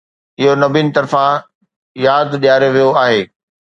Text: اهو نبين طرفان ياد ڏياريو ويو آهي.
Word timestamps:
اهو 0.39 0.53
نبين 0.61 0.87
طرفان 0.95 1.35
ياد 2.05 2.29
ڏياريو 2.45 2.73
ويو 2.77 2.89
آهي. 3.05 3.21